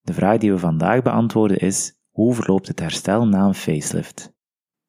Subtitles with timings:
[0.00, 4.34] De vraag die we vandaag beantwoorden is: hoe verloopt het herstel na een facelift?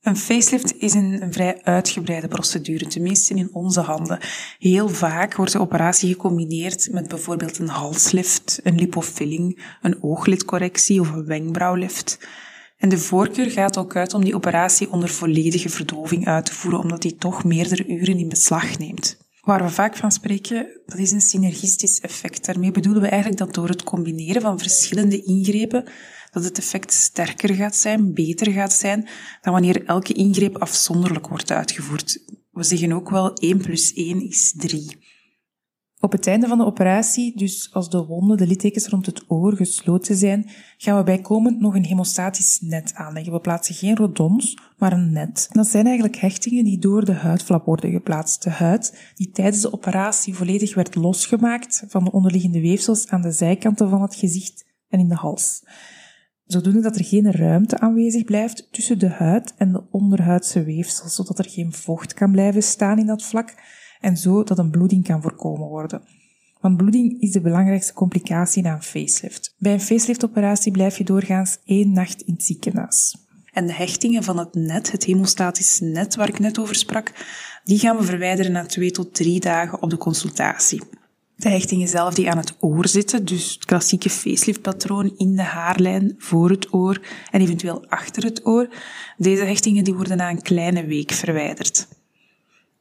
[0.02, 4.20] Een facelift is een, vrij uitgebreide procedure, tenminste in onze handen.
[4.60, 11.12] Heel vaak wordt de operatie gecombineerd met bijvoorbeeld een halslift, een lipofilling, een ooglidcorrectie of
[11.12, 12.20] een wenkbrauwlift.
[12.78, 16.80] En de voorkeur gaat ook uit om die operatie onder volledige verdoving uit te voeren,
[16.80, 19.18] omdat die toch meerdere uren in beslag neemt.
[19.42, 22.46] Waar we vaak van spreken, dat is een synergistisch effect.
[22.46, 25.86] Daarmee bedoelen we eigenlijk dat door het combineren van verschillende ingrepen,
[26.32, 29.08] dat het effect sterker gaat zijn, beter gaat zijn,
[29.42, 32.24] dan wanneer elke ingreep afzonderlijk wordt uitgevoerd.
[32.52, 35.16] We zeggen ook wel 1 plus 1 is 3.
[36.00, 39.56] Op het einde van de operatie, dus als de wonden, de littekens rond het oor
[39.56, 43.34] gesloten zijn, gaan we bijkomend nog een hemostatisch net aanleggen.
[43.34, 45.48] We plaatsen geen rodons, maar een net.
[45.52, 48.44] Dat zijn eigenlijk hechtingen die door de huidflap worden geplaatst.
[48.44, 53.32] De huid die tijdens de operatie volledig werd losgemaakt van de onderliggende weefsels aan de
[53.32, 55.64] zijkanten van het gezicht en in de hals.
[56.48, 61.40] Zodoende dat er geen ruimte aanwezig blijft tussen de huid en de onderhuidse weefsels, zodat
[61.40, 63.54] er geen vocht kan blijven staan in dat vlak
[64.00, 66.02] en zo dat een bloeding kan voorkomen worden.
[66.62, 69.56] Want bloeding is de belangrijkste complicatie na een facelift.
[69.58, 73.16] Bij een facelift-operatie blijf je doorgaans één nacht in het ziekenhuis.
[73.54, 77.12] En de hechtingen van het net, het hemostatisch net waar ik net over sprak,
[77.64, 80.82] die gaan we verwijderen na twee tot drie dagen op de consultatie.
[81.38, 86.16] De hechtingen zelf die aan het oor zitten, dus het klassieke facelift-patroon in de haarlijn
[86.18, 88.70] voor het oor en eventueel achter het oor,
[89.18, 91.88] deze hechtingen die worden na een kleine week verwijderd.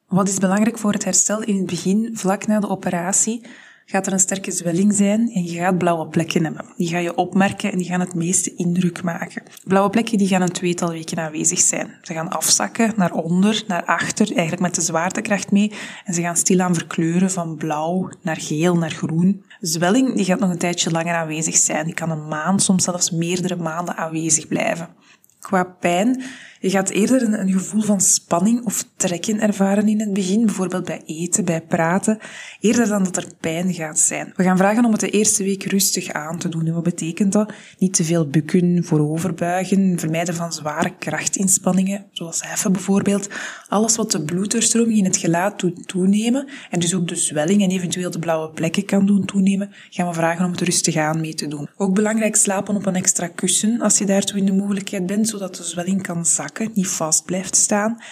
[0.08, 1.42] Wat is belangrijk voor het herstel?
[1.42, 3.42] In het begin, vlak na de operatie,
[3.88, 6.64] gaat er een sterke zwelling zijn en je gaat blauwe plekken hebben.
[6.76, 9.42] Die ga je opmerken en die gaan het meeste indruk maken.
[9.64, 11.98] Blauwe plekken die gaan een tweetal weken aanwezig zijn.
[12.02, 15.72] Ze gaan afzakken naar onder, naar achter, eigenlijk met de zwaartekracht mee.
[16.04, 19.44] En ze gaan stilaan verkleuren van blauw naar geel naar groen.
[19.60, 21.84] Zwelling die gaat nog een tijdje langer aanwezig zijn.
[21.84, 24.88] Die kan een maand, soms zelfs meerdere maanden aanwezig blijven.
[25.46, 26.22] Qua pijn,
[26.60, 30.84] je gaat eerder een, een, gevoel van spanning of trekken ervaren in het begin, bijvoorbeeld
[30.84, 32.18] bij eten, bij praten,
[32.60, 34.32] eerder dan dat er pijn gaat zijn.
[34.36, 36.66] We gaan vragen om het de eerste week rustig aan te doen.
[36.66, 37.52] En wat betekent dat?
[37.78, 43.28] Niet te veel bukken, vooroverbuigen, vermijden van zware krachtinspanningen, zoals heffen bijvoorbeeld.
[43.68, 47.70] Alles wat de bloeddoorstroming in het gelaat doet toenemen, en dus ook de zwelling en
[47.70, 51.34] eventueel de blauwe plekken kan doen toenemen, gaan we vragen om het rustig aan mee
[51.34, 51.68] te doen.
[51.76, 55.56] Ook belangrijk slapen op een extra kussen als je daartoe in de mogelijkheid bent, zodat
[55.56, 58.02] de zwelling kan zakken, niet vast blijft staan.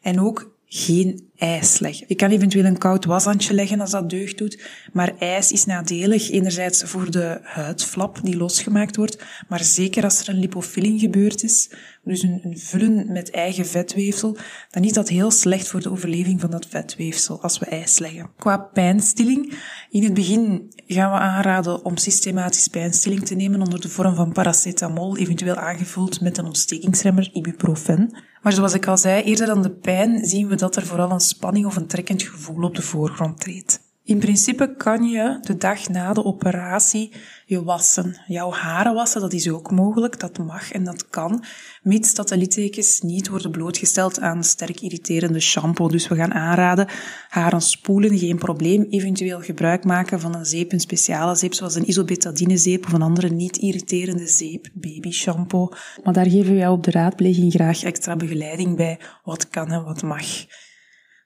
[0.00, 2.04] En ook geen ijs leggen.
[2.08, 4.62] Je kan eventueel een koud washandje leggen als dat deugd doet,
[4.92, 6.30] maar ijs is nadelig.
[6.30, 11.70] Enerzijds voor de huidflap die losgemaakt wordt, maar zeker als er een lipofilling gebeurd is,
[12.04, 14.36] dus een, een vullen met eigen vetweefsel,
[14.70, 18.30] dan is dat heel slecht voor de overleving van dat vetweefsel als we ijs leggen.
[18.36, 19.58] Qua pijnstilling,
[19.90, 24.32] in het begin gaan we aanraden om systematisch pijnstilling te nemen onder de vorm van
[24.32, 28.32] paracetamol, eventueel aangevuld met een ontstekingsremmer, ibuprofen.
[28.44, 31.20] Maar zoals ik al zei, eerder dan de pijn zien we dat er vooral een
[31.20, 33.83] spanning of een trekkend gevoel op de voorgrond treedt.
[34.06, 37.12] In principe kan je de dag na de operatie
[37.46, 38.16] je wassen.
[38.26, 41.44] Jouw haren wassen, dat is ook mogelijk, dat mag en dat kan,
[41.82, 45.88] mits dat de littekens niet worden blootgesteld aan sterk irriterende shampoo.
[45.88, 46.88] Dus we gaan aanraden
[47.28, 48.86] haren spoelen, geen probleem.
[48.90, 53.02] Eventueel gebruik maken van een zeep, een speciale zeep, zoals een isobetadine zeep of een
[53.02, 55.68] andere niet irriterende zeep, baby shampoo.
[56.02, 59.84] Maar daar geven we jou op de raadpleging graag extra begeleiding bij, wat kan en
[59.84, 60.26] wat mag.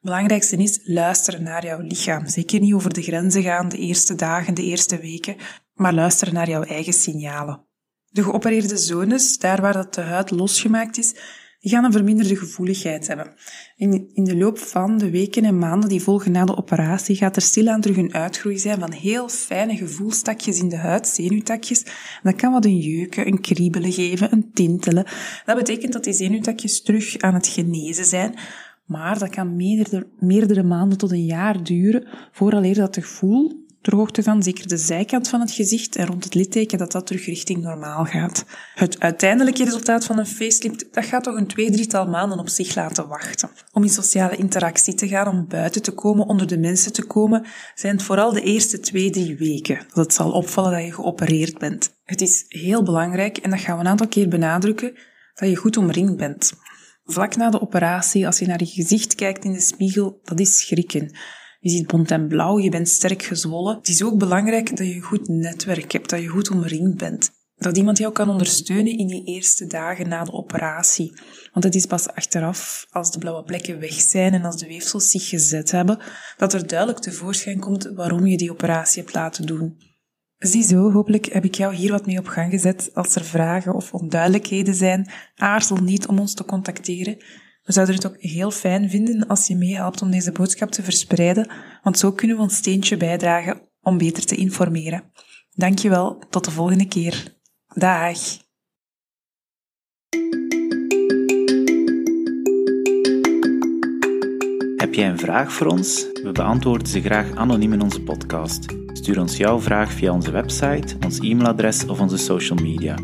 [0.01, 2.27] Belangrijkste is luisteren naar jouw lichaam.
[2.27, 5.37] Zeker niet over de grenzen gaan de eerste dagen, de eerste weken,
[5.75, 7.67] maar luisteren naar jouw eigen signalen.
[8.09, 11.15] De geopereerde zones, daar waar dat de huid losgemaakt is,
[11.61, 13.35] die gaan een verminderde gevoeligheid hebben.
[13.77, 17.37] In, in de loop van de weken en maanden die volgen na de operatie gaat
[17.37, 21.85] er stilaan terug een uitgroei zijn van heel fijne gevoelstakjes in de huid, zenuwtakjes.
[22.23, 25.07] Dat kan wat een jeuken, een kriebelen geven, een tintelen.
[25.45, 28.35] Dat betekent dat die zenuwtakjes terug aan het genezen zijn,
[28.89, 34.23] Maar dat kan meerdere, meerdere maanden tot een jaar duren vooraleer dat gevoel ter hoogte
[34.23, 37.63] van zeker de zijkant van het gezicht en rond het litteken, dat dat terug richting
[37.63, 38.45] normaal gaat.
[38.75, 42.75] Het uiteindelijke resultaat van een facelift, dat gaat toch een twee, drietal maanden op zich
[42.75, 43.51] laten wachten.
[43.73, 47.47] Om in sociale interactie te gaan, om buiten te komen, onder de mensen te komen,
[47.75, 51.59] zijn het vooral de eerste twee, drie weken dat het zal opvallen dat je geopereerd
[51.59, 51.91] bent.
[52.05, 54.93] Het is heel belangrijk, en dat gaan we een aantal keer benadrukken,
[55.35, 56.53] dat je goed omringd bent.
[57.11, 60.59] Vlak na de operatie, als je naar je gezicht kijkt in de spiegel, dat is
[60.59, 61.17] schrikken.
[61.61, 63.77] Je ziet bont en blauw, je bent sterk gezwollen.
[63.77, 67.31] Het is ook belangrijk dat je een goed netwerk hebt, dat je goed omringd bent.
[67.57, 71.13] Dat iemand jou kan ondersteunen in die eerste dagen na de operatie.
[71.53, 75.11] Want het is pas achteraf, als de blauwe plekken weg zijn en als de weefsels
[75.11, 75.99] zich gezet hebben,
[76.37, 79.88] dat er duidelijk tevoorschijn komt waarom je die operatie hebt laten doen.
[80.39, 82.91] Ziezo, hopelijk heb ik jou hier wat mee op gang gezet.
[82.95, 87.17] Als er vragen of onduidelijkheden zijn, aarzel niet om ons te contacteren.
[87.63, 91.51] We zouden het ook heel fijn vinden als je meehelpt om deze boodschap te verspreiden,
[91.83, 95.13] want zo kunnen we ons steentje bijdragen om beter te informeren.
[95.51, 97.37] Dankjewel, tot de volgende keer.
[97.75, 98.19] Dag.
[104.77, 106.07] Heb jij een vraag voor ons?
[106.23, 108.78] We beantwoorden ze graag anoniem in onze podcast.
[108.99, 112.97] Stuur ons jouw vraag via onze website, ons e-mailadres of onze social media.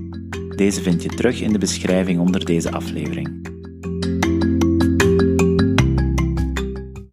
[0.56, 3.43] Deze vind je terug in de beschrijving onder deze aflevering.